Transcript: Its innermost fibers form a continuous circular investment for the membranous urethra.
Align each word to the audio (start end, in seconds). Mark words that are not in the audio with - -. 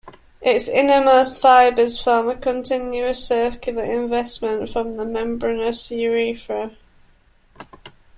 Its 0.41 0.67
innermost 0.67 1.39
fibers 1.39 1.99
form 2.01 2.27
a 2.27 2.35
continuous 2.35 3.27
circular 3.27 3.83
investment 3.83 4.67
for 4.71 4.83
the 4.83 5.05
membranous 5.05 5.91
urethra. 5.91 6.75